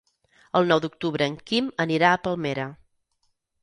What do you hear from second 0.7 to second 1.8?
nou d'octubre en Quim